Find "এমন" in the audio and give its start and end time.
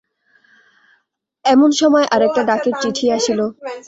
1.45-1.69